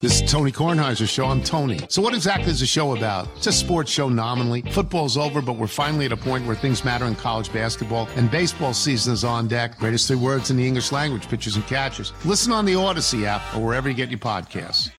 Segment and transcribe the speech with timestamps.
[0.00, 1.26] This is Tony Kornheiser's show.
[1.26, 1.80] I'm Tony.
[1.88, 3.26] So, what exactly is the show about?
[3.36, 4.62] It's a sports show nominally.
[4.62, 8.30] Football's over, but we're finally at a point where things matter in college basketball, and
[8.30, 9.76] baseball season is on deck.
[9.76, 12.12] Greatest three words in the English language pitchers and catchers.
[12.24, 14.92] Listen on the Audacy app or wherever you get your podcasts.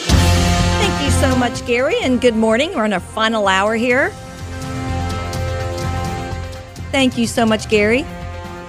[0.00, 2.74] Thank you so much, Gary, and good morning.
[2.74, 4.10] We're in our final hour here.
[6.90, 8.04] Thank you so much, Gary.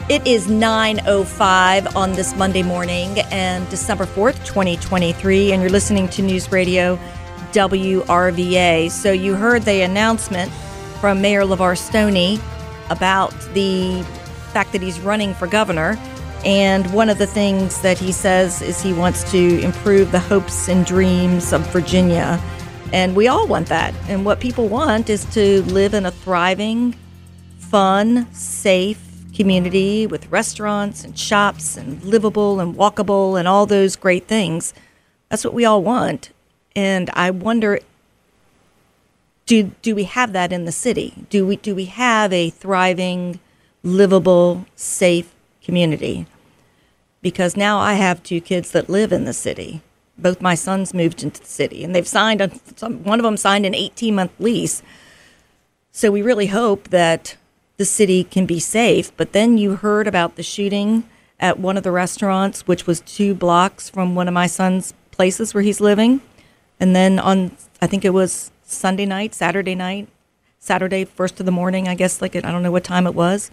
[0.10, 6.22] It is 9.05 on this Monday morning and December 4th, 2023, and you're listening to
[6.22, 7.00] News Radio
[7.52, 8.92] WRVA.
[8.92, 10.52] So you heard the announcement
[11.00, 12.40] from Mayor LeVar Stoney
[12.90, 14.04] about the
[14.52, 15.98] fact that he's running for governor.
[16.44, 20.68] And one of the things that he says is he wants to improve the hopes
[20.68, 22.42] and dreams of Virginia.
[22.92, 23.94] And we all want that.
[24.10, 26.96] And what people want is to live in a thriving,
[27.60, 29.11] fun, safe,
[29.42, 34.72] community with restaurants and shops and livable and walkable and all those great things.
[35.30, 36.30] That's what we all want.
[36.76, 37.80] And I wonder
[39.48, 41.26] do do we have that in the city?
[41.32, 43.40] Do we do we have a thriving,
[43.82, 46.28] livable, safe community?
[47.24, 49.82] Because now I have two kids that live in the city.
[50.20, 53.66] Both my sons moved into the city and they've signed a, one of them signed
[53.66, 54.84] an 18 month lease.
[55.92, 57.38] So we really hope that
[57.78, 59.16] the city can be safe.
[59.18, 61.04] But then you heard about the shooting
[61.40, 65.54] at one of the restaurants, which was two blocks from one of my son's places
[65.54, 66.22] where he's living.
[66.80, 70.08] And then on, I think it was Sunday night, Saturday night,
[70.60, 73.50] Saturday, first of the morning, I guess, like, I don't know what time it was,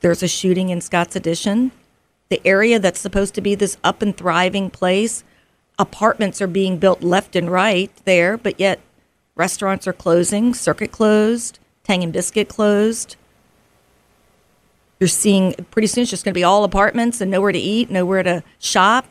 [0.00, 1.72] there's a shooting in Scott's Addition.
[2.28, 5.24] The area that's supposed to be this up and thriving place,
[5.78, 8.80] apartments are being built left and right there, but yet
[9.34, 13.16] restaurants are closing, circuit closed, Tang and Biscuit closed.
[15.00, 17.90] You're seeing pretty soon it's just going to be all apartments and nowhere to eat,
[17.90, 19.06] nowhere to shop.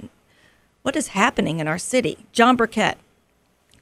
[0.82, 2.18] What is happening in our city?
[2.34, 2.98] Jon Burkett,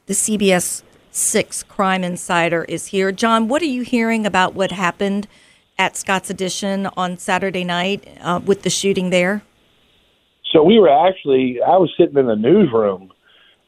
[0.05, 3.11] the CBS 6 crime insider, is here.
[3.11, 5.27] Jon, what are you hearing about what happened
[5.79, 9.41] at Scott's Addition on Saturday night uh, with the shooting there?
[10.51, 13.11] So we were actually, I was sitting in the newsroom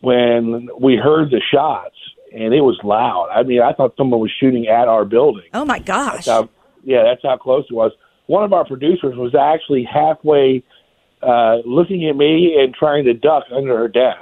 [0.01, 1.95] when we heard the shots,
[2.31, 3.29] and it was loud.
[3.33, 5.49] I mean, I thought someone was shooting at our building.
[5.53, 6.25] Oh my gosh!
[6.25, 6.49] That's how,
[6.83, 7.91] yeah, that's how close it was
[8.27, 10.63] one of our producers was actually halfway
[11.21, 14.21] uh, looking at me and trying to duck under her desk,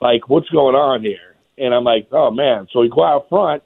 [0.00, 1.36] like, what's going on here?
[1.58, 2.68] And I'm like, oh man.
[2.72, 3.62] So we go out front,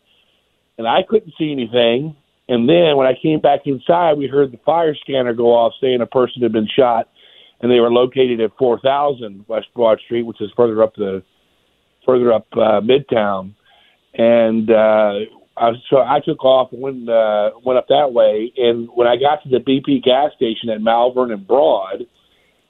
[0.78, 2.16] and I couldn't see anything.
[2.48, 6.00] And then when I came back inside, we heard the fire scanner go off saying
[6.00, 7.08] a person had been shot,
[7.60, 11.22] and they were located at 4000 West Broad Street, which is further up the
[12.04, 13.54] further up uh, Midtown.
[14.14, 15.12] And uh,
[15.56, 18.52] uh, so I took off and went uh, went up that way.
[18.56, 22.06] And when I got to the BP gas station at Malvern and Broad,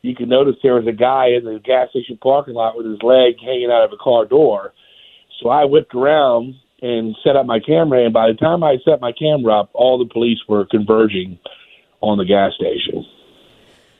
[0.02, 3.02] you could notice there was a guy in the gas station parking lot with his
[3.02, 4.72] leg hanging out of a car door.
[5.40, 8.04] So I whipped around and set up my camera.
[8.04, 11.38] And by the time I set my camera up, all the police were converging
[12.00, 13.06] on the gas station.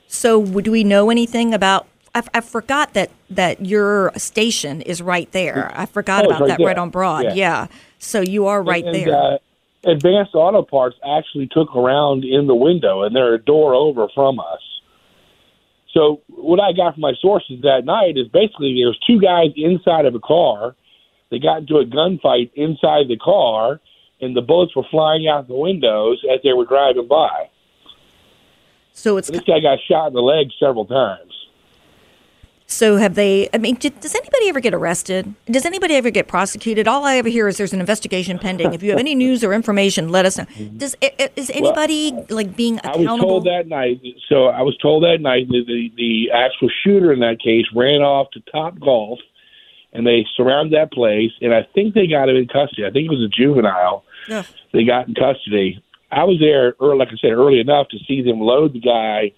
[0.07, 1.87] So, do we know anything about?
[2.15, 5.71] I, I forgot that that your station is right there.
[5.75, 6.67] I forgot Oh, about right that there.
[6.67, 7.25] right on Broad.
[7.25, 7.33] Yeah.
[7.33, 7.67] yeah.
[7.99, 9.15] So you are right and, there.
[9.15, 9.37] Uh,
[9.85, 14.39] Advanced Auto Parts actually took around in the window, and they're a door over from
[14.39, 14.61] us.
[15.93, 19.51] So what I got from my sources that night is basically there was two guys
[19.55, 20.75] inside of a car.
[21.29, 23.79] They got into a gunfight inside the car,
[24.21, 27.49] and the bullets were flying out the windows as they were driving by.
[28.93, 31.31] so it's This guy got shot in the leg several times.
[32.67, 33.49] So have they?
[33.53, 35.33] I mean, did, does anybody ever get arrested?
[35.45, 36.87] Does anybody ever get prosecuted?
[36.87, 38.73] All I ever hear is there's an investigation pending.
[38.73, 40.45] If you have any news or information, let us know.
[40.77, 40.95] Does
[41.35, 43.09] is anybody like being accountable?
[43.09, 44.01] I was told that night.
[44.27, 48.01] So I was told that night that the, the actual shooter in that case ran
[48.01, 49.19] off to Top Golf,
[49.91, 51.31] and they surrounded that place.
[51.41, 52.85] And I think they got him in custody.
[52.85, 54.03] I think it was a juvenile.
[54.29, 54.45] Ugh.
[54.71, 55.83] They got in custody.
[56.11, 59.31] I was there, early, like I said, early enough to see them load the guy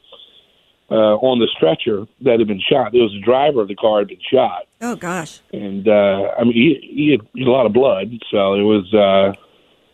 [0.92, 2.94] uh, on the stretcher that had been shot.
[2.94, 5.42] It was the driver of the car had been shot, oh gosh.
[5.52, 8.64] and uh, I mean he, he, had, he had a lot of blood, so it
[8.64, 9.34] was, uh,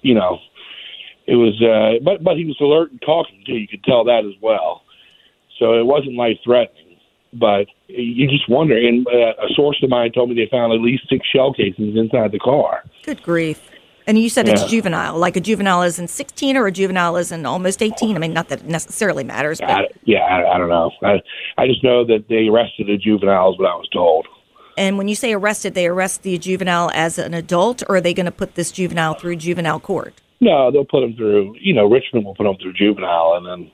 [0.01, 0.39] you know,
[1.27, 1.61] it was.
[1.61, 3.53] Uh, but but he was alert and talking too.
[3.53, 4.83] You could tell that as well.
[5.59, 6.97] So it wasn't life threatening.
[7.33, 8.75] but you just wonder.
[8.75, 11.95] And uh, a source of mine told me they found at least six shell casings
[11.97, 12.83] inside the car.
[13.03, 13.61] Good grief.
[14.11, 14.55] And you said Yeah.
[14.55, 18.17] it's juvenile, like a juvenile is in 16 or a juvenile is in almost 18.
[18.17, 20.91] I mean, not that it necessarily matters, but I, yeah, I, I don't know.
[21.01, 21.21] I,
[21.57, 24.27] I just know that they arrested the juveniles, what I was told.
[24.77, 28.13] and when you say arrested, they arrest the juvenile as an adult, or are they
[28.13, 30.13] going to put this juvenile through juvenile court?
[30.41, 31.55] No, they'll put them through.
[31.61, 33.71] You know, Richmond will put them through juvenile, and then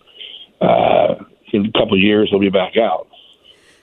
[0.70, 1.16] uh,
[1.52, 3.08] in a couple of years they'll be back out.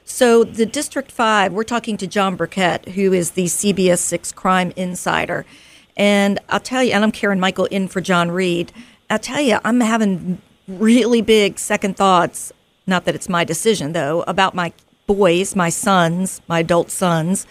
[0.05, 4.73] So the District 5, we're talking to Jon Burkett, who is the CBS 6 crime
[4.77, 5.45] insider.
[5.97, 8.73] And I'll tell you, and I'm Karen Michael in for John Reed.
[9.11, 12.53] I'll tell you, I'm having really big second thoughts,
[12.87, 14.73] not that it's my decision though, about my
[15.07, 17.47] boys, my sons, my adult sons,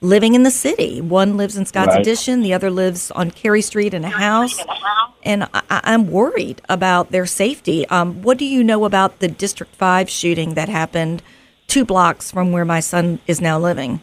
[0.00, 1.00] living in the city.
[1.00, 2.00] One lives in Scott's Right.
[2.00, 4.62] Addition, the other lives on Cary Street in a house.
[5.22, 7.86] And I, I'm worried about their safety.
[7.88, 11.22] Um, what do you know about the District 5 shooting that happened
[11.66, 14.00] two blocks from where my son is now living?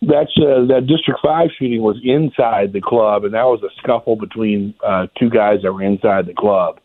[0.00, 4.14] That's uh, that District Five shooting was inside the club, and that was a scuffle
[4.14, 6.78] between uh, two guys that were inside the club.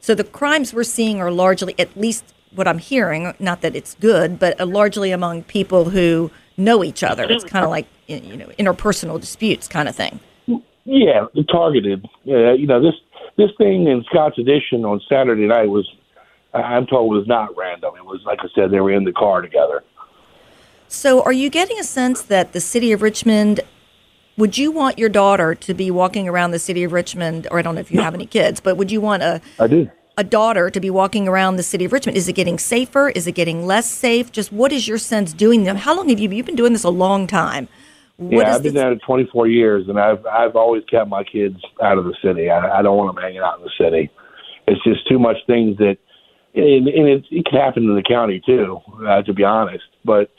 [0.00, 3.94] So the crimes we're seeing are largely, at least what I'm hearing, not that it's
[3.94, 7.24] good, but uh, largely among people who know each other.
[7.24, 10.20] It's kind of like you know interpersonal disputes kind of thing.
[10.84, 12.08] Yeah, targeted.
[12.24, 12.94] Yeah, you know this
[13.36, 15.88] this thing in Scott's Addition on Saturday night was,
[16.52, 17.94] I'm told, was not random.
[17.96, 19.84] It was like I said, they were in the car together.
[20.92, 23.60] So are you getting a sense that the city of Richmond?
[24.36, 27.62] Would you want your daughter to be walking around the city of Richmond, or I
[27.62, 29.90] don't know if you have any kids, but would you want a I do.
[30.18, 32.18] a daughter to be walking around the city of Richmond?
[32.18, 33.08] Is it getting safer?
[33.08, 34.32] Is it getting less safe?
[34.32, 35.76] Just what is your sense doing them?
[35.76, 37.68] How long have you you've been doing this a long time?
[38.18, 41.24] What yeah, I've been this- down it 24 years, and I've I've always kept my
[41.24, 42.50] kids out of the city.
[42.50, 44.10] I, I don't want them hanging out in the city.
[44.68, 45.96] It's just too much things that,
[46.54, 48.78] and, and it, it can happen in the county too,
[49.08, 49.84] uh, to be honest.
[50.04, 50.30] But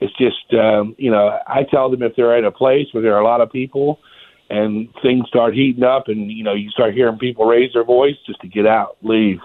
[0.00, 3.14] it's just, um, you know, I tell them if they're at a place where there
[3.14, 4.00] are a lot of people,
[4.48, 8.16] and things start heating up, and you know, you start hearing people raise their voice,
[8.26, 9.40] just to get out, leave.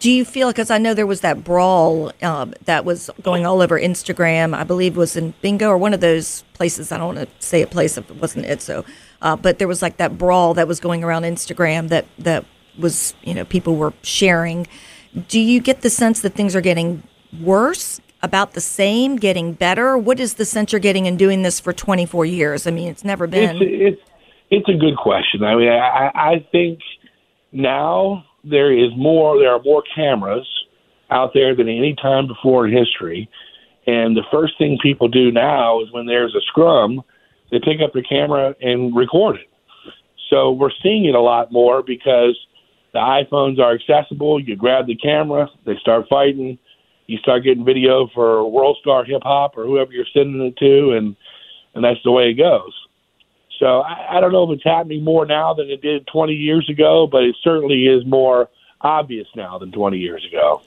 [0.00, 3.62] Do you feel because I know there was that brawl um, that was going all
[3.62, 4.52] over Instagram?
[4.52, 6.90] I believe was in Bingo or one of those places.
[6.90, 8.60] I don't want to say a place if it wasn't it.
[8.60, 8.84] So,
[9.20, 12.44] uh, but there was like that brawl that was going around Instagram that that
[12.76, 14.66] was you know people were sharing.
[15.28, 17.04] Do you get the sense that things are getting
[17.40, 19.98] worse, about the same, getting better?
[19.98, 22.66] What is the sense you're getting in doing this for 24 years?
[22.66, 23.56] I mean, it's never been.
[23.60, 24.10] It's it's
[24.50, 25.42] it's a good question.
[25.42, 26.80] I mean, I, I think
[27.52, 29.38] now there is more.
[29.38, 30.46] There are more cameras
[31.10, 33.28] out there than any time before in history.
[33.86, 37.02] And the first thing people do now is when there's a scrum,
[37.50, 39.48] they pick up the camera and record it.
[40.30, 42.38] So we're seeing it a lot more because
[42.92, 44.40] the iPhones are accessible.
[44.40, 46.58] You grab the camera, they start fighting.
[47.06, 50.92] You start getting video for World Star Hip Hop or whoever you're sending it to,
[50.92, 51.16] and
[51.74, 52.72] and that's the way it goes.
[53.58, 56.68] So I, I don't know if it's happening more now than it did 20 years
[56.68, 58.48] ago, but it certainly is more
[58.80, 60.62] obvious now than 20 years ago.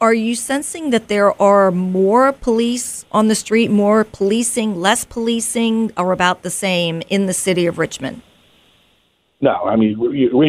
[0.00, 5.92] Are you sensing that there are more police on the street, more policing, less policing,
[5.96, 8.22] or about the same in the city of Richmond?
[9.40, 9.96] No, I mean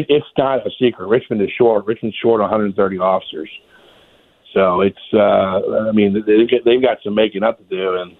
[0.09, 1.07] it's not a secret.
[1.07, 1.85] Richmond is short.
[1.85, 3.50] Richmond's short 130 officers,
[4.54, 4.98] so it's.
[5.13, 8.16] Uh, I mean they've got some making up to do, and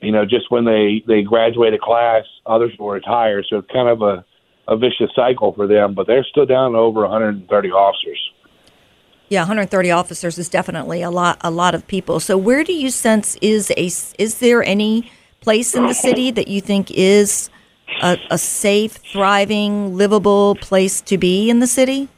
[0.00, 3.42] you know just when they they graduate a class, others will retire.
[3.48, 4.24] So it's kind of a
[4.68, 5.94] a vicious cycle for them.
[5.94, 8.30] But they're still down over 130 officers.
[9.28, 11.38] Yeah, 130 officers is definitely a lot.
[11.40, 12.20] A lot of people.
[12.20, 13.86] So, where do you sense is a
[14.22, 17.48] is there any place in the city that you think is
[18.02, 22.08] a, a safe, thriving, livable place to be in the city?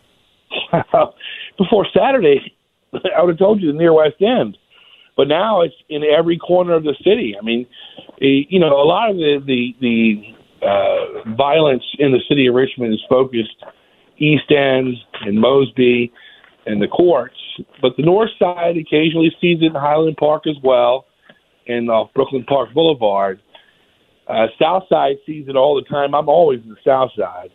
[1.58, 2.53] Before Saturday,
[3.16, 4.56] I would have told you the near West End,
[5.16, 7.34] but now it's in every corner of the city.
[7.40, 7.66] I mean,
[8.20, 12.54] eh, you know, a lot of the the, the uh, violence in the city of
[12.54, 13.64] Richmond is focused
[14.18, 16.12] East End and Mosby
[16.66, 17.36] and the courts,
[17.82, 21.06] but the North Side occasionally sees it in Highland Park as well,
[21.66, 23.40] and off Brooklyn Park Boulevard.
[24.26, 26.14] Uh, South Side sees it all the time.
[26.14, 27.50] I'm always in the South Side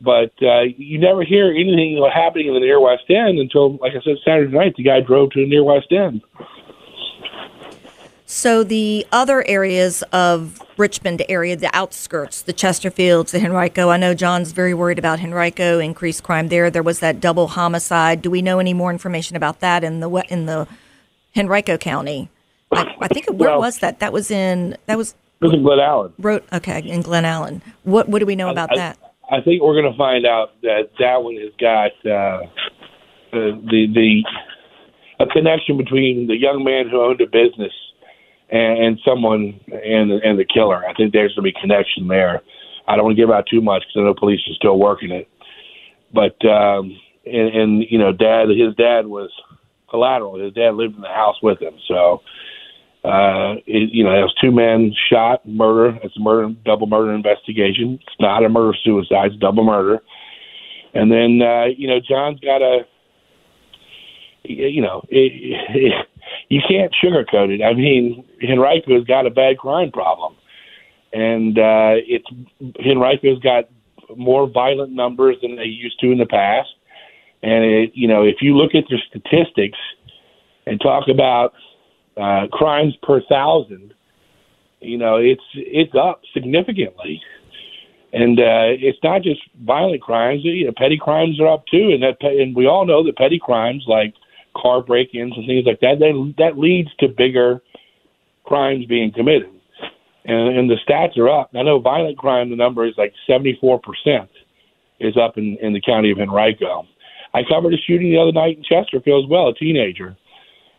[0.00, 4.00] but uh, you never hear anything happening in the near West End until, like I
[4.04, 4.74] said, Saturday night.
[4.76, 6.22] The guy drove to the near West End.
[8.26, 13.90] So the other areas of Richmond area, the outskirts, the Chesterfields, the Henrico.
[13.90, 16.70] I know John's very worried about Henrico, increased crime there.
[16.70, 18.22] There was that double homicide.
[18.22, 20.66] Do we know any more information about that in the in the
[21.36, 22.30] Henrico County?
[22.72, 24.00] I, I think where Well- was that?
[24.00, 26.12] That was in that was This is Glen Allen.
[26.18, 27.62] wrote okay in Glen Allen.
[27.84, 29.03] What what do we know about I, that?
[29.30, 32.44] I think we're going to find out that that one has got uh,
[33.32, 34.24] uh, the the
[35.20, 37.72] a connection between the young man who owned a business
[38.50, 40.84] and, and someone and and the killer.
[40.86, 42.42] I think there's going to be connection there.
[42.86, 45.10] I don't want to give out too much because I know police are still working
[45.10, 45.28] it.
[46.12, 49.30] But um, and, and you know, dad, his dad was
[49.88, 50.38] collateral.
[50.38, 52.20] His dad lived in the house with him, so
[53.04, 55.98] uh, it, you know, it was two men shot, murder.
[56.02, 57.98] It's a murder, double murder investigation.
[58.00, 59.32] It's not a murder suicide.
[59.32, 60.00] It's double murder.
[60.94, 62.86] And then uh, you know, John's got a,
[64.44, 65.32] you know, it,
[65.74, 66.06] it,
[66.48, 67.62] you can't sugarcoat it.
[67.62, 70.36] I mean, Henrico's got a bad crime problem,
[71.12, 72.26] and uh, it's
[72.82, 73.64] Henrico's got
[74.16, 76.70] more violent numbers than they used to in the past.
[77.42, 79.78] And it, you know, if you look at the statistics
[80.66, 81.52] and talk about
[82.16, 83.94] uh, crimes per thousand,
[84.80, 87.20] you know, it's it's up significantly.
[88.12, 91.90] And uh, it's not just violent crimes; you know, petty crimes are up too.
[91.92, 94.14] And that, and we all know that petty crimes like
[94.56, 97.60] car break-ins and things like that, that that leads to bigger
[98.44, 99.50] crimes being committed.
[100.26, 101.50] And, and the stats are up.
[101.54, 103.80] I know violent crime, the number is like 74%
[105.00, 106.86] is up in, in the county of Henrico.
[107.34, 110.16] I covered a shooting the other night in Chesterfield as well, a teenager.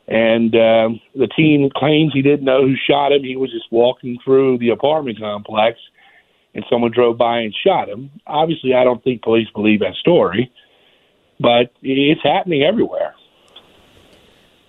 [0.08, 3.24] And um, the teen claims he didn't know who shot him.
[3.24, 5.80] He was just walking through the apartment complex,
[6.54, 8.12] and someone drove by and shot him.
[8.28, 10.52] Obviously, I don't think police believe that story,
[11.40, 13.16] but it's happening everywhere.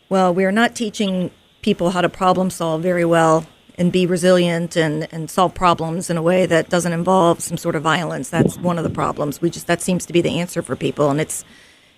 [0.08, 1.30] Well, we are not teaching
[1.62, 3.44] people how to problem solve very well
[3.76, 7.74] and be resilient and, and solve problems in a way that doesn't involve some sort
[7.74, 8.30] of violence.
[8.30, 9.40] That's one of the problems.
[9.40, 11.44] We just that seems to be the answer for people, and it's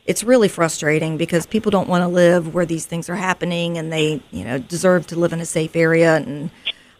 [0.09, 3.93] it's really frustrating because people don't want to live where these things are happening, and
[3.93, 6.17] they you know deserve to live in a safe area.
[6.17, 6.51] And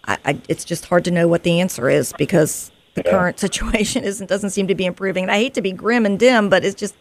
[0.05, 4.05] I, I, it's just hard to know what the answer is because the current situation
[4.05, 5.25] isn't doesn't seem to be improving.
[5.25, 6.95] And I hate to be grim and dim, but it's just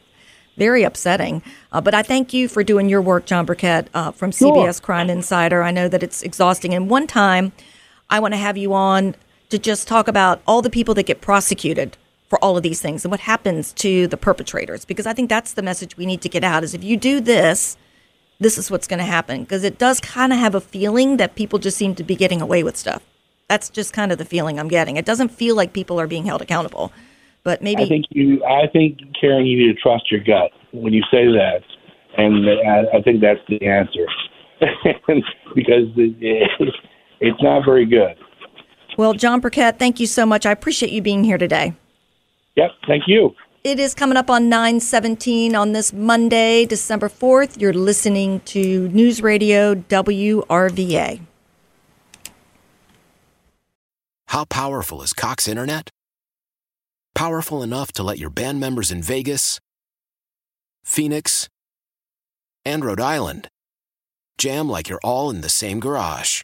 [0.55, 1.43] very upsetting.
[1.73, 4.85] Uh, but I thank you for doing your work, Jon Burkett uh, from CBS sure.
[4.85, 5.61] Crime Insider.
[5.61, 6.73] I know that it's exhausting.
[6.73, 7.51] And one time,
[8.09, 9.15] I want to have you on
[9.49, 13.05] to just talk about all the people that get prosecuted for all of these things
[13.05, 16.29] and what happens to the perpetrators because I think that's the message we need to
[16.29, 17.77] get out is if you do this
[18.39, 21.35] this is what's going to happen because it does kind of have a feeling that
[21.35, 23.03] people just seem to be getting away with stuff.
[23.47, 24.97] That's just kind of the feeling I'm getting.
[24.97, 26.91] It doesn't feel like people are being held accountable.
[27.43, 28.43] But maybe I think you.
[28.43, 31.61] I think Karen, you need to trust your gut when you say that,
[32.17, 34.05] and I, I think that's the answer
[35.55, 36.73] because it,
[37.21, 38.17] it's not very good.
[38.97, 40.45] Well, Jon Burkett, thank you so much.
[40.45, 41.73] I appreciate you being here today.
[42.57, 43.35] Yep, thank you.
[43.63, 47.61] It is coming up on 917 on this Monday, December 4th.
[47.61, 51.19] You're listening to News Radio WRVA.
[54.29, 55.91] How powerful is Cox Internet?
[57.13, 59.59] Powerful enough to let your band members in Vegas,
[60.83, 61.47] Phoenix,
[62.65, 63.49] and Rhode Island
[64.37, 66.43] jam like you're all in the same garage.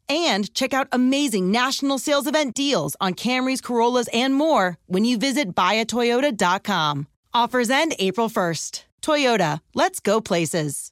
[0.11, 5.17] and check out amazing national sales event deals on Camrys, Corollas, and more when you
[5.17, 7.07] visit buyatoyota.com.
[7.33, 8.83] Offers end April 1st.
[9.01, 10.91] Toyota, let's go places.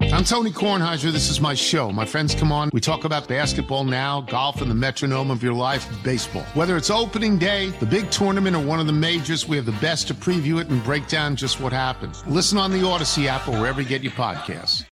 [0.00, 1.12] I'm Tony Kornheiser.
[1.12, 1.92] This is my show.
[1.92, 2.68] My friends come on.
[2.72, 6.42] We talk about basketball now, golf, and the metronome of your life, baseball.
[6.54, 9.72] Whether it's opening day, the big tournament, or one of the majors, we have the
[9.72, 12.20] best to preview it and break down just what happened.
[12.26, 14.82] Listen on the Audacy app or wherever you get your podcasts.